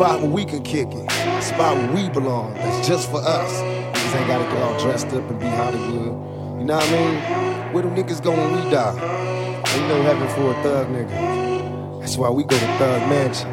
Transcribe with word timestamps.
Spot 0.00 0.22
where 0.22 0.30
we 0.30 0.46
can 0.46 0.62
kick 0.62 0.88
it. 0.94 1.12
A 1.12 1.42
spot 1.42 1.76
where 1.76 1.92
we 1.92 2.08
belong. 2.08 2.54
That's 2.54 2.88
just 2.88 3.10
for 3.10 3.18
us. 3.18 3.52
Niggas 3.60 4.18
ain't 4.18 4.28
gotta 4.28 4.44
get 4.44 4.62
all 4.62 4.80
dressed 4.80 5.08
up 5.08 5.28
and 5.28 5.38
be 5.38 5.44
Hollywood. 5.44 6.58
You 6.58 6.64
know 6.64 6.76
what 6.76 6.88
I 6.88 6.90
mean? 6.90 7.74
Where 7.74 7.82
do 7.82 7.90
niggas 7.90 8.22
go 8.24 8.30
when 8.30 8.50
we 8.50 8.70
die? 8.70 8.94
Ain't 8.96 9.88
no 9.88 10.00
heaven 10.00 10.26
for 10.28 10.52
a 10.52 10.62
thug 10.62 10.86
nigga. 10.86 12.00
That's 12.00 12.16
why 12.16 12.30
we 12.30 12.44
go 12.44 12.58
to 12.58 12.66
Thug 12.78 13.10
Mansion. 13.10 13.52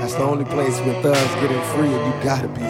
That's 0.00 0.14
the 0.14 0.24
only 0.24 0.46
place 0.46 0.80
where 0.80 1.00
thugs 1.00 1.34
getting 1.36 1.62
free 1.70 1.94
and 1.94 2.12
you 2.12 2.24
gotta 2.24 2.48
be 2.48 2.62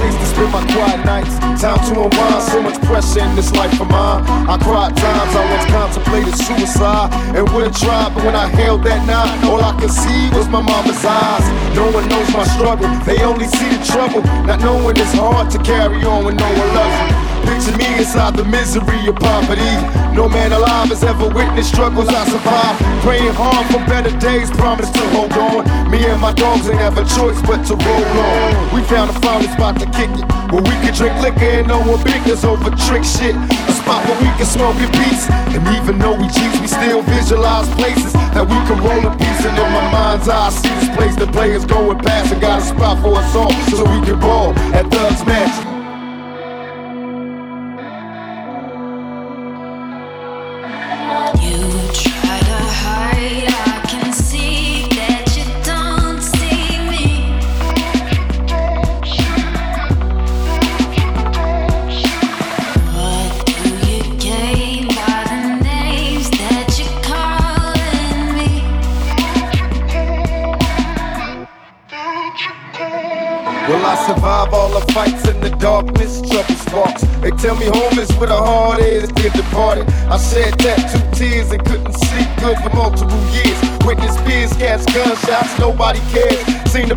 place 0.00 0.16
to 0.16 0.26
spend 0.32 0.50
my 0.50 0.64
quiet 0.72 1.04
nights. 1.04 1.36
Time 1.60 1.78
to 1.88 1.92
unwind. 2.00 2.42
So 2.48 2.62
much 2.62 2.80
pressure 2.88 3.20
in 3.20 3.36
this 3.36 3.52
life 3.52 3.76
of 3.80 3.88
mine. 3.92 4.24
I 4.48 4.56
cried 4.56 4.96
times 4.96 5.32
I 5.36 5.42
once 5.52 5.66
contemplated 5.76 6.36
suicide 6.40 7.12
and 7.36 7.44
would 7.52 7.68
have 7.68 7.76
tried, 7.76 8.14
but 8.14 8.24
when 8.24 8.34
I 8.34 8.48
held 8.48 8.82
that 8.84 9.04
knife, 9.06 9.44
all 9.44 9.62
I 9.62 9.76
could 9.78 9.92
see 9.92 10.22
was 10.32 10.48
my 10.48 10.62
mama's 10.62 11.04
eyes. 11.04 11.46
No 11.76 11.84
one 11.92 12.08
knows 12.08 12.28
my 12.32 12.44
struggle. 12.56 12.88
They 13.04 13.22
only 13.22 13.46
see 13.46 13.68
the 13.76 13.84
trouble. 13.84 14.22
Not 14.48 14.60
knowing 14.60 14.96
it's 14.96 15.12
hard 15.12 15.50
to 15.52 15.58
carry 15.58 16.02
on 16.04 16.24
when 16.24 16.36
no 16.36 16.48
one 16.48 16.70
loves 16.74 17.12
you. 17.12 17.19
Picture 17.50 17.76
me 17.82 17.98
inside 17.98 18.36
the 18.38 18.44
misery 18.44 19.10
of 19.10 19.16
poverty. 19.18 19.74
No 20.14 20.28
man 20.28 20.52
alive 20.52 20.86
has 20.94 21.02
ever 21.02 21.26
witnessed 21.26 21.74
struggles 21.74 22.06
I 22.06 22.22
survived. 22.30 22.78
Praying 23.02 23.34
hard 23.34 23.66
for 23.74 23.82
better 23.90 24.14
days, 24.22 24.50
promise 24.54 24.88
to 24.90 25.02
hold 25.10 25.34
on. 25.34 25.66
Me 25.90 25.98
and 26.06 26.20
my 26.22 26.32
dogs 26.32 26.70
ain't 26.70 26.78
have 26.78 26.94
a 26.94 27.02
choice 27.18 27.42
but 27.42 27.66
to 27.66 27.74
roll 27.74 28.06
on. 28.22 28.70
We 28.70 28.86
found 28.86 29.10
a 29.10 29.18
finally 29.18 29.50
spot 29.50 29.82
to 29.82 29.86
kick 29.90 30.14
it. 30.14 30.22
Where 30.54 30.62
we 30.62 30.74
can 30.78 30.94
drink 30.94 31.18
liquor 31.18 31.42
and 31.58 31.66
no 31.66 31.82
one 31.82 31.98
biggers 32.06 32.46
over 32.46 32.70
trick 32.86 33.02
shit. 33.02 33.34
A 33.34 33.74
spot 33.74 34.06
where 34.06 34.20
we 34.22 34.30
can 34.38 34.46
smoke 34.46 34.78
in 34.78 34.90
peace. 35.02 35.26
And 35.50 35.66
even 35.74 35.98
though 35.98 36.14
we 36.14 36.30
cheats, 36.30 36.54
we 36.62 36.70
still 36.70 37.02
visualize 37.02 37.66
places 37.74 38.14
that 38.30 38.46
we 38.46 38.58
can 38.70 38.78
roll 38.78 39.02
a 39.02 39.12
piece. 39.18 39.42
And 39.42 39.58
in 39.58 39.68
my 39.74 39.90
mind's 39.90 40.30
eye, 40.30 40.46
I 40.46 40.50
see 40.54 40.70
this 40.78 40.90
place 40.94 41.16
the 41.18 41.26
players 41.26 41.66
going 41.66 41.98
past 41.98 42.30
and 42.30 42.40
got 42.40 42.62
a 42.62 42.64
spot 42.64 43.02
for 43.02 43.18
us 43.18 43.34
all 43.34 43.50
so 43.74 43.82
we 43.90 43.98
can 44.06 44.22
ball 44.22 44.54
at 44.70 44.86
Thugs 44.86 45.26
Mansion. 45.26 45.69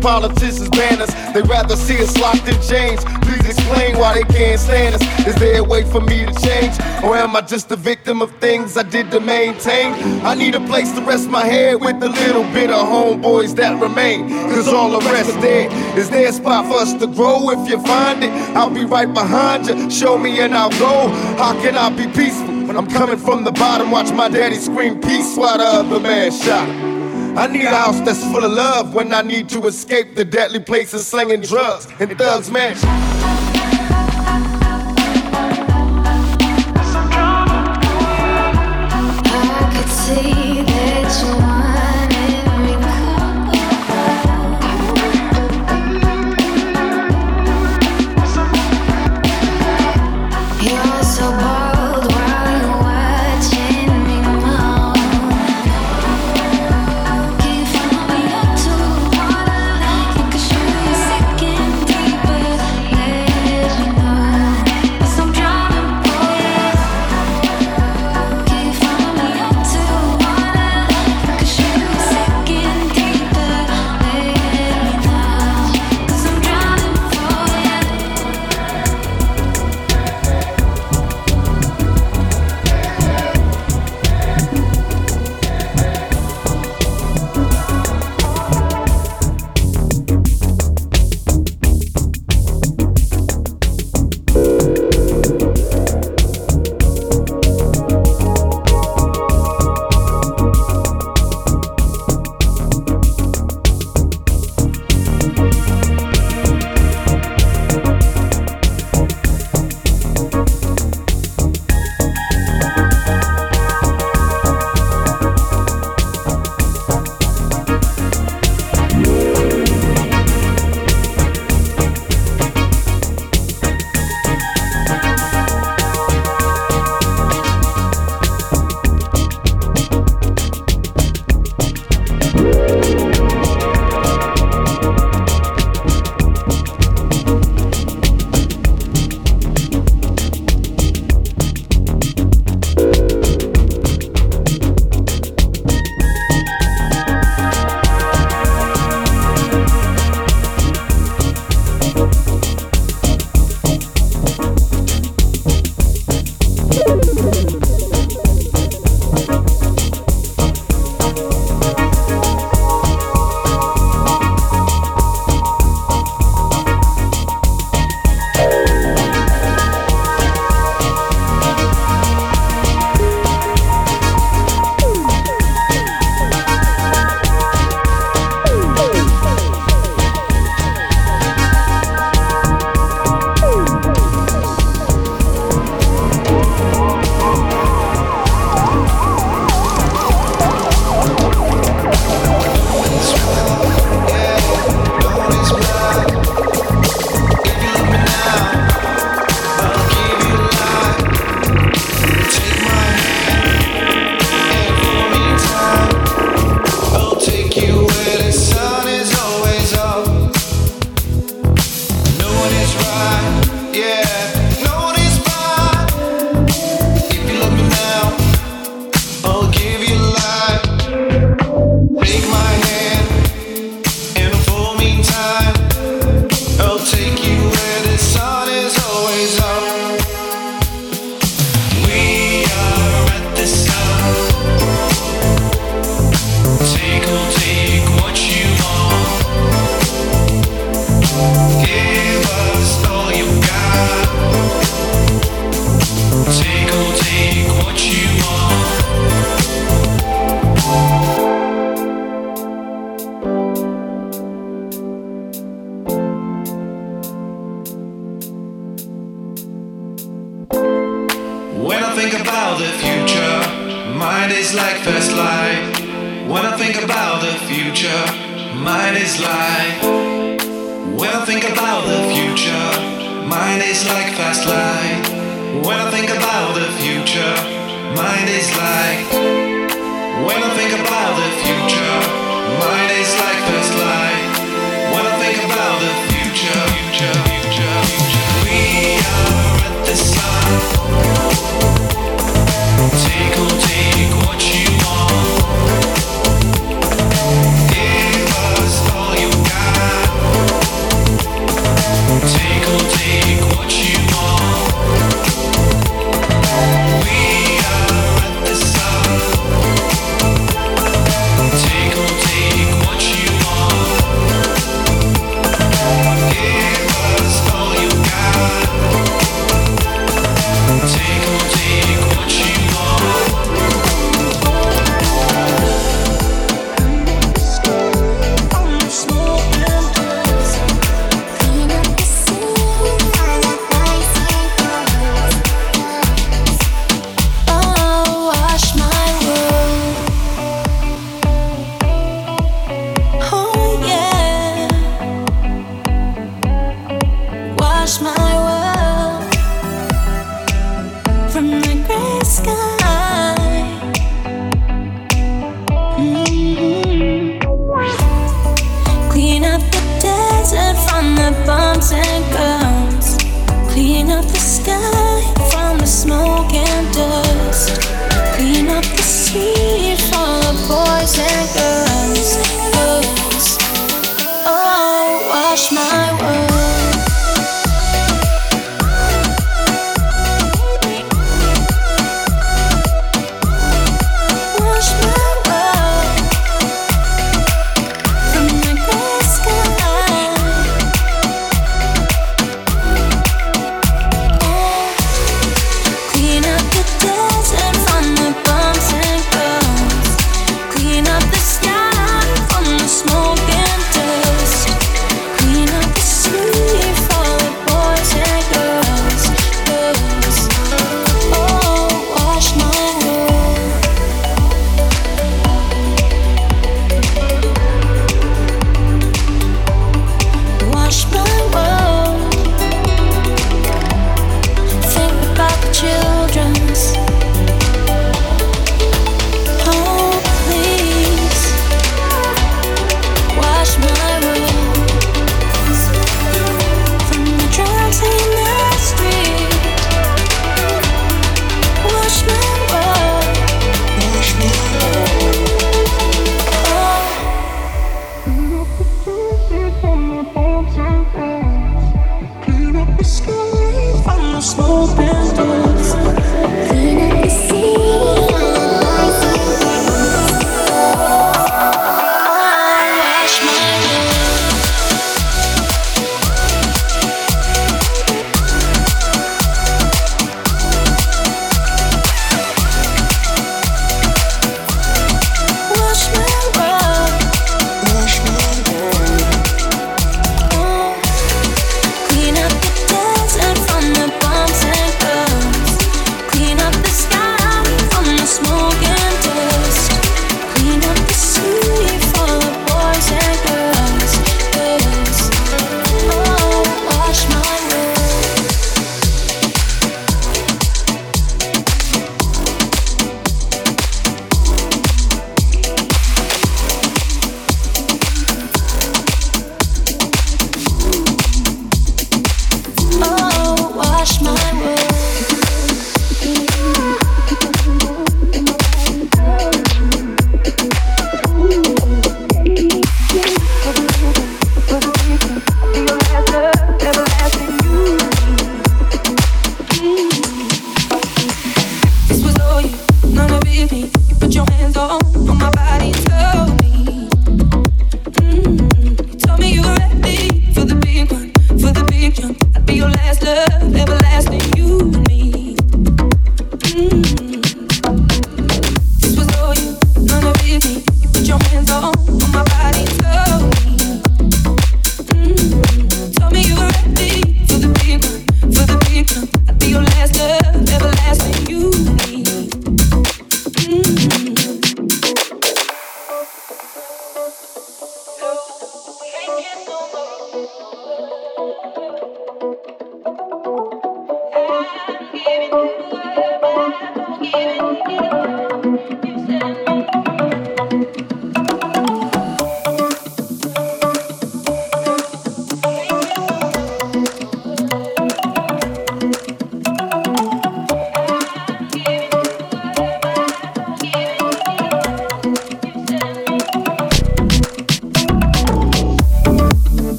Politicians 0.00 0.68
ban 0.70 1.00
us, 1.00 1.12
they 1.32 1.42
rather 1.42 1.76
see 1.76 2.02
us 2.02 2.16
locked 2.18 2.48
in 2.48 2.60
chains. 2.62 3.04
Please 3.22 3.46
explain 3.46 3.98
why 3.98 4.14
they 4.14 4.24
can't 4.24 4.58
stand 4.58 4.94
us. 4.94 5.26
Is 5.26 5.34
there 5.36 5.60
a 5.60 5.64
way 5.64 5.84
for 5.84 6.00
me 6.00 6.26
to 6.26 6.32
change? 6.40 6.74
Or 7.04 7.16
am 7.16 7.36
I 7.36 7.42
just 7.42 7.70
a 7.70 7.76
victim 7.76 8.22
of 8.22 8.30
things 8.36 8.76
I 8.76 8.82
did 8.82 9.10
to 9.12 9.20
maintain? 9.20 9.94
I 10.24 10.34
need 10.34 10.54
a 10.54 10.60
place 10.60 10.92
to 10.92 11.00
rest 11.02 11.28
my 11.28 11.44
head 11.44 11.80
with 11.80 12.02
a 12.02 12.08
little 12.08 12.44
bit 12.52 12.70
of 12.70 12.86
homeboys 12.86 13.54
that 13.56 13.80
remain. 13.80 14.28
Cause 14.50 14.68
all 14.68 14.90
the 14.90 15.04
rest 15.10 15.34
dead. 15.40 15.70
Is 15.98 16.10
there 16.10 16.28
a 16.28 16.32
spot 16.32 16.66
for 16.66 16.78
us 16.78 16.92
to 16.94 17.06
grow? 17.06 17.50
If 17.50 17.68
you 17.68 17.80
find 17.84 18.24
it, 18.24 18.30
I'll 18.56 18.70
be 18.70 18.84
right 18.84 19.12
behind 19.12 19.66
you. 19.66 19.90
Show 19.90 20.18
me 20.18 20.40
and 20.40 20.54
I'll 20.54 20.70
go. 20.78 21.08
How 21.36 21.52
can 21.60 21.76
I 21.76 21.90
be 21.90 22.06
peaceful? 22.12 22.60
When 22.66 22.76
I'm 22.76 22.88
coming 22.88 23.18
from 23.18 23.44
the 23.44 23.52
bottom, 23.52 23.90
watch 23.90 24.12
my 24.12 24.28
daddy 24.28 24.56
scream 24.56 25.00
peace 25.00 25.36
while 25.36 25.58
the 25.58 25.64
other 25.64 26.00
man 26.00 26.30
shot. 26.30 26.89
I 27.40 27.46
need 27.46 27.64
a 27.64 27.74
house 27.74 27.98
that's 28.00 28.22
full 28.22 28.44
of 28.44 28.52
love 28.52 28.92
when 28.92 29.14
I 29.14 29.22
need 29.22 29.48
to 29.48 29.66
escape 29.66 30.14
the 30.14 30.26
deadly 30.26 30.60
places 30.60 31.06
slinging 31.06 31.40
drugs 31.40 31.88
and 31.98 32.18
thugs 32.18 32.50
mansion. 32.50 32.86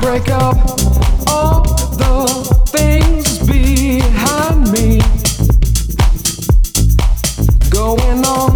Break 0.00 0.28
up 0.28 0.56
all 1.28 1.62
the 1.96 2.26
things 2.66 3.38
behind 3.46 4.70
me. 4.72 5.00
Going 7.70 8.24
on 8.24 8.55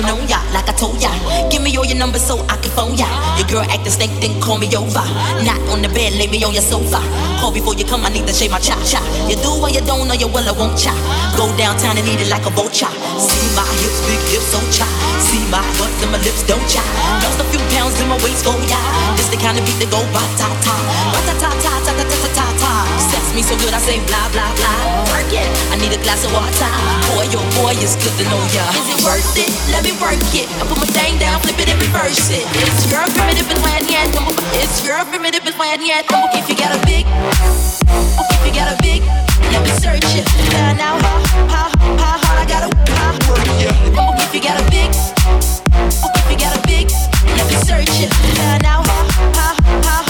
stunting 0.00 0.22
on 0.22 0.28
ya, 0.28 0.40
like 0.52 0.68
I 0.68 0.72
told 0.72 1.00
ya. 1.00 1.10
Give 1.50 1.62
me 1.62 1.76
all 1.76 1.84
your 1.84 1.96
numbers 1.96 2.22
so 2.22 2.38
I 2.48 2.56
can 2.56 2.70
phone 2.72 2.96
ya. 2.96 3.06
Your 3.36 3.46
girl 3.48 3.64
acting 3.68 3.92
snake, 3.92 4.10
then 4.20 4.40
call 4.40 4.58
me 4.58 4.68
over. 4.76 5.04
Not 5.44 5.60
on 5.68 5.82
the 5.82 5.88
bed, 5.88 6.14
lay 6.14 6.26
me 6.26 6.42
on 6.44 6.52
your 6.52 6.62
sofa. 6.62 7.00
Call 7.40 7.52
before 7.52 7.74
you 7.74 7.84
come, 7.84 8.04
I 8.04 8.10
need 8.10 8.26
to 8.26 8.32
shave 8.32 8.50
my 8.50 8.58
cha 8.58 8.76
cha. 8.84 9.00
You 9.28 9.36
do 9.36 9.50
what 9.60 9.72
you 9.74 9.80
don't, 9.82 10.08
know 10.08 10.14
you 10.14 10.28
will, 10.28 10.46
I 10.46 10.52
won't 10.52 10.78
cha. 10.78 10.92
Go 11.36 11.48
downtown 11.56 11.96
and 11.98 12.06
eat 12.08 12.20
it 12.20 12.30
like 12.30 12.44
a 12.46 12.50
vulture. 12.50 12.90
See 13.20 13.48
my 13.56 13.64
hips, 13.80 14.00
big 14.08 14.22
hips, 14.32 14.48
so 14.52 14.60
cha. 14.72 14.86
See 15.20 15.42
my 15.52 15.62
butt 15.76 15.92
and 16.02 16.12
my 16.12 16.20
lips, 16.24 16.42
don't 16.46 16.62
cha. 16.68 16.82
Lost 17.22 17.40
a 17.40 17.44
few 17.52 17.62
pounds 17.76 17.98
in 18.00 18.08
my 18.08 18.16
waist, 18.24 18.44
go 18.44 18.56
ya. 18.68 18.80
This 19.16 19.28
the 19.28 19.36
kind 19.36 19.58
of 19.58 19.64
beat 19.66 19.78
that 19.80 19.90
go 19.92 20.00
ba 20.14 20.22
ta 20.36 20.48
ta, 20.64 20.76
ba 21.12 21.20
ta 21.28 21.34
ta 21.36 21.50
ta 21.60 21.72
ta 21.84 21.92
ta 21.92 22.04
ta 22.04 22.28
ta 22.36 22.46
ta. 22.56 22.72
Sex 23.12 23.34
me 23.34 23.42
so 23.42 23.54
good, 23.60 23.74
I 23.74 23.80
say 23.82 23.98
blah 24.08 24.26
blah 24.32 24.50
blah. 24.56 24.78
Work 25.12 25.32
it. 25.34 25.48
I 25.72 25.76
need 25.78 25.92
a 25.92 26.00
glass 26.02 26.24
of 26.24 26.32
water. 26.32 26.72
Boy, 27.14 27.26
your 27.30 27.42
oh 27.42 27.56
boy, 27.58 27.74
it's 27.78 27.96
good 27.98 28.14
to 28.18 28.24
know 28.30 28.42
ya. 28.54 28.64
Is 28.74 28.88
it 28.90 29.00
worth 29.06 29.34
it? 29.38 29.50
Let 29.70 29.82
me 29.86 29.89
it, 29.90 30.00
work 30.00 30.18
it. 30.34 30.46
I 30.60 30.66
put 30.66 30.78
my 30.78 30.86
thing 30.86 31.18
down, 31.18 31.40
flip 31.40 31.58
it 31.58 31.68
and 31.68 31.80
reverse 31.80 32.30
it. 32.30 32.46
It's 32.62 32.90
your 32.90 33.02
primitive 33.10 33.50
and 33.50 33.60
when 33.62 33.82
yet. 33.90 34.06
It's 34.62 34.84
your 34.86 35.02
primitive 35.06 35.44
and 35.46 35.56
when 35.58 35.84
yet. 35.84 36.06
If 36.34 36.48
you 36.48 36.56
got 36.56 36.74
a 36.76 36.80
big, 36.86 37.06
if 37.06 38.40
you 38.46 38.52
got 38.54 38.70
a 38.70 38.76
big, 38.82 39.02
let 39.50 39.62
me 39.62 39.72
search 39.82 40.06
it. 40.14 40.26
Find 40.54 40.80
out 40.80 41.02
how, 41.02 41.18
how, 41.50 41.68
how 41.98 42.16
hard 42.22 42.38
I 42.38 42.46
gotta 42.46 42.70
work 43.26 43.46
it. 43.58 43.72
If 44.22 44.34
you 44.34 44.42
got 44.42 44.60
a 44.60 44.66
big, 44.70 44.90
if 44.94 46.26
you 46.30 46.38
got 46.38 46.54
a 46.54 46.62
big, 46.66 46.90
let 47.36 47.46
me 47.50 47.56
search 47.66 47.90
it. 48.00 48.12
Find 48.38 48.64
out 48.64 48.86
how, 48.86 49.02
how, 49.34 49.54
how. 49.82 50.09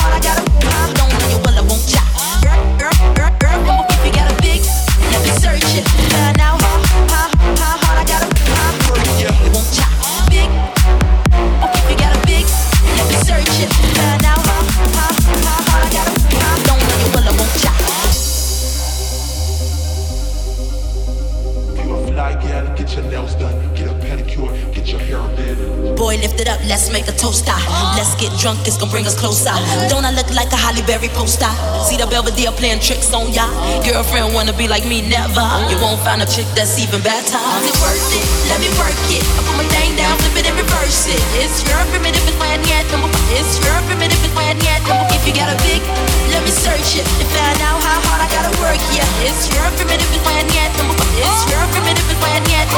Playing 32.60 32.84
tricks 32.84 33.08
on 33.16 33.32
ya. 33.32 33.48
Girlfriend 33.80 34.36
wanna 34.36 34.52
be 34.52 34.68
like 34.68 34.84
me, 34.84 35.00
never. 35.00 35.40
You 35.72 35.80
won't 35.80 35.98
find 36.04 36.20
a 36.20 36.28
chick 36.28 36.44
that's 36.52 36.76
even 36.76 37.00
better. 37.00 37.40
Is 37.56 37.72
it 37.72 37.76
worth 37.80 38.12
it? 38.12 38.26
Let 38.52 38.60
me 38.60 38.68
work 38.76 38.92
it. 39.08 39.24
I 39.24 39.40
put 39.48 39.56
my 39.56 39.66
thing 39.72 39.96
down, 39.96 40.12
flip 40.20 40.44
it 40.44 40.44
and 40.44 40.56
reverse 40.60 41.08
it. 41.08 41.22
It's 41.40 41.64
your 41.64 41.80
primitive, 41.88 42.20
it's 42.28 42.36
my 42.36 42.60
yet. 42.68 42.84
It's 43.32 43.56
your 43.64 43.80
primitive, 43.88 44.20
it's 44.20 44.36
my 44.36 44.52
yet. 44.60 44.84
If 45.16 45.24
you 45.24 45.32
got 45.32 45.48
a 45.48 45.56
big, 45.64 45.80
let 46.28 46.44
me 46.44 46.52
search 46.52 47.00
it 47.00 47.06
and 47.16 47.28
find 47.32 47.58
out 47.64 47.80
how 47.80 47.98
hard 48.06 48.20
I 48.20 48.28
gotta 48.28 48.52
work. 48.60 48.78
Yeah, 48.92 49.08
it's 49.26 49.48
your 49.50 49.66
primitive, 49.80 50.06
it's 50.12 50.24
my 50.28 50.44
yet. 50.52 50.70
It's 50.76 51.42
your 51.48 51.64
primitive, 51.72 52.06
it's 52.12 52.20
my 52.20 52.36
yet. 52.52 52.68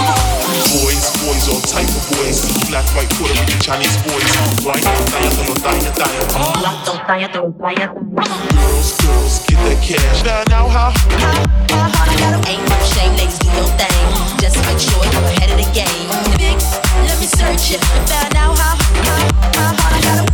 Boys, 0.73 1.11
boys, 1.21 1.45
all 1.53 1.61
type 1.69 1.91
of 1.91 2.05
boys. 2.17 2.49
Black, 2.71 2.87
white, 2.95 3.12
Puerto 3.19 3.35
Rican, 3.41 3.61
Chinese 3.61 3.97
boys. 4.03 4.25
Right, 4.65 4.83
don't 4.83 5.09
die, 7.07 7.29
don't 7.29 7.59
die. 7.59 7.87
Girls, 7.87 8.97
girls, 9.01 9.47
get 9.47 9.59
that 9.65 9.79
cash. 9.83 10.25
Now, 10.25 10.43
now, 10.49 10.69
how? 10.69 10.91
How, 11.21 11.45
how 11.71 11.89
hard 11.93 12.09
I 12.09 12.17
gotta 12.19 12.41
Ain't 12.49 12.65
no 12.69 12.77
shame, 12.95 13.13
ladies, 13.17 13.39
do 13.39 13.49
your 13.53 13.69
thing. 13.77 14.07
Just 14.41 14.57
make 14.65 14.81
sure 14.81 15.03
you're 15.05 15.29
ahead 15.37 15.51
of 15.53 15.59
the 15.61 15.69
game. 15.77 16.09
Big, 16.41 16.57
let 17.05 17.19
me 17.21 17.27
search 17.27 17.77
it. 17.77 17.81
Find 18.09 18.37
out 18.37 18.57
how, 18.59 18.77
how, 18.81 19.21
how 19.57 19.77
hard 19.77 19.93
I 19.93 20.01
gotta 20.01 20.25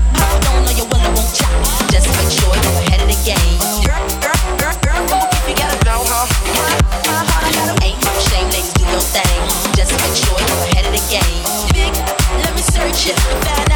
don't 0.44 0.64
know 0.64 0.72
you 0.72 0.84
will, 0.86 1.02
I 1.02 1.10
won't 1.14 1.34
chop. 1.34 1.50
Just 1.90 2.06
make 2.14 2.30
sure 2.30 2.54
you're 2.54 2.78
ahead 2.86 3.02
of 3.02 3.08
the 3.08 3.18
game. 3.26 3.87
Search 13.16 13.67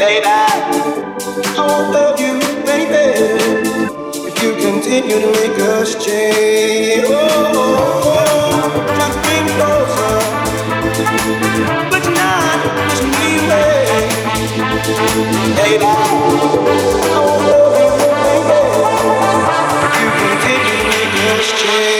baby. 0.00 0.26
I 0.26 1.66
won't 1.68 1.92
love 1.92 2.18
you, 2.18 2.40
baby, 2.64 3.04
if 4.28 4.42
you 4.42 4.50
continue 4.54 5.20
to 5.20 5.30
make 5.38 5.58
us 5.76 5.94
change. 6.02 7.04
Oh, 7.06 8.72
just 8.98 9.18
bring 9.24 9.46
closer, 9.56 10.16
but 11.92 12.04
not 12.18 12.60
baby. 15.60 15.84
I 15.84 17.20
won't 17.26 17.44
love 17.50 17.76
you, 17.80 17.92
baby, 18.24 18.60
if 19.84 19.92
you 20.00 20.08
continue 20.24 20.76
to 20.80 20.86
make 20.92 21.16
us 21.36 21.46
change. 21.62 21.99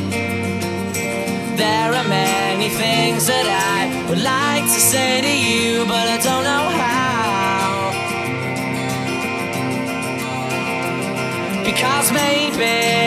things 3.21 3.27
that 3.27 3.47
I 3.47 4.09
would 4.09 4.21
like 4.21 4.63
to 4.63 4.79
say 4.79 5.21
to 5.21 5.27
you, 5.27 5.85
but 5.85 6.07
I 6.07 6.17
don't 6.17 6.43
know 6.43 6.69
how. 6.81 7.91
Because 11.63 12.11
maybe. 12.11 13.00